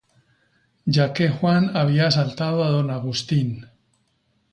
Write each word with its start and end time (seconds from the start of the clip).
Ya 0.87 1.13
que 1.13 1.29
Juan 1.29 1.77
había 1.77 2.07
asaltado 2.07 2.63
a 2.63 2.69
Don 2.71 2.89
Agustín. 2.89 3.67